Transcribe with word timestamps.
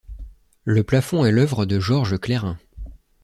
Le 0.63 0.83
plafond 0.83 1.25
est 1.25 1.31
l’œuvre 1.31 1.67
de 1.67 1.79
Georges 1.79 2.19
Clairin. 2.19 2.57